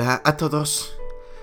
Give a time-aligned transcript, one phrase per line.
[0.00, 0.96] Hola a todos.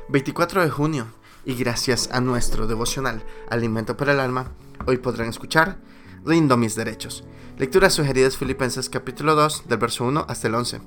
[0.09, 1.06] 24 de junio
[1.46, 4.49] y gracias a nuestro devocional Alimento para el Alma,
[4.87, 5.77] hoy podrán escuchar
[6.26, 7.23] Rindo mis derechos.
[7.59, 10.81] Lecturas sugeridas Filipenses capítulo 2 del verso 1 hasta el 11.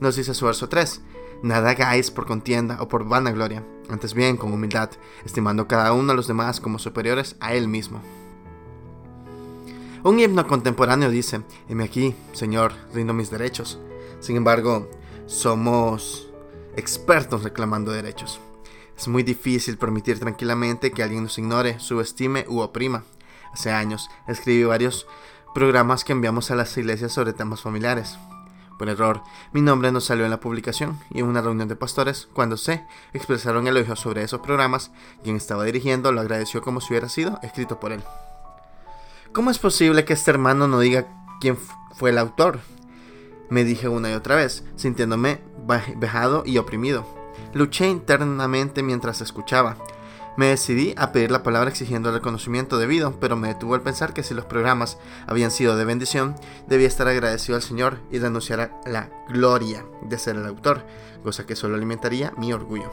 [0.00, 1.02] Nos dice su verso 3.
[1.42, 4.88] Nada hagáis por contienda o por vanagloria, antes bien con humildad,
[5.26, 8.00] estimando cada uno a los demás como superiores a él mismo.
[10.04, 13.78] Un himno contemporáneo dice, heme aquí, Señor, rindo mis derechos.
[14.20, 14.88] Sin embargo,
[15.26, 16.29] somos
[16.76, 18.40] expertos reclamando derechos.
[18.96, 23.04] Es muy difícil permitir tranquilamente que alguien nos ignore, subestime u oprima.
[23.52, 25.06] Hace años escribí varios
[25.54, 28.18] programas que enviamos a las iglesias sobre temas familiares.
[28.78, 32.28] Por error, mi nombre no salió en la publicación y en una reunión de pastores,
[32.32, 34.90] cuando se expresaron elogio sobre esos programas,
[35.22, 38.02] quien estaba dirigiendo lo agradeció como si hubiera sido escrito por él.
[39.32, 41.06] ¿Cómo es posible que este hermano no diga
[41.40, 41.58] quién
[41.94, 42.60] fue el autor?
[43.50, 45.40] Me dije una y otra vez, sintiéndome
[45.96, 47.04] vejado y oprimido.
[47.52, 49.76] Luché internamente mientras escuchaba.
[50.36, 54.14] Me decidí a pedir la palabra exigiendo el reconocimiento debido, pero me detuvo al pensar
[54.14, 56.36] que si los programas habían sido de bendición,
[56.68, 60.86] debía estar agradecido al Señor y renunciar a la gloria de ser el autor,
[61.24, 62.90] cosa que solo alimentaría mi orgullo.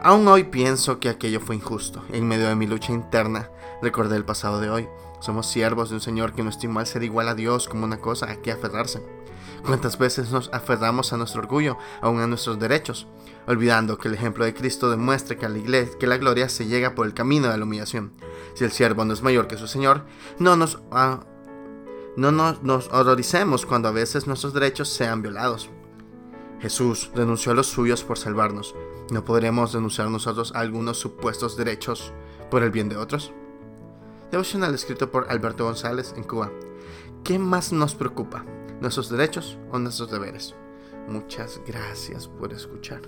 [0.00, 2.04] Aún hoy pienso que aquello fue injusto.
[2.12, 3.48] En medio de mi lucha interna,
[3.82, 4.88] recordé el pasado de hoy.
[5.20, 7.98] Somos siervos de un Señor que no estimó al ser igual a Dios como una
[7.98, 9.02] cosa a que aferrarse.
[9.64, 13.06] ¿Cuántas veces nos aferramos a nuestro orgullo, aún a nuestros derechos,
[13.46, 16.94] olvidando que el ejemplo de Cristo demuestra que, la, iglesia, que la gloria se llega
[16.94, 18.12] por el camino de la humillación?
[18.54, 20.04] Si el siervo no es mayor que su Señor,
[20.38, 21.20] no nos, ah,
[22.16, 25.70] no nos, nos horroricemos cuando a veces nuestros derechos sean violados.
[26.60, 28.74] Jesús renunció a los suyos por salvarnos.
[29.10, 32.12] ¿No podremos denunciar nosotros algunos supuestos derechos
[32.50, 33.32] por el bien de otros?
[34.30, 36.50] Devocional escrito por Alberto González en Cuba.
[37.24, 38.44] ¿Qué más nos preocupa?
[38.80, 40.54] Nuestros derechos o nuestros deberes.
[41.08, 43.02] Muchas gracias por escuchar.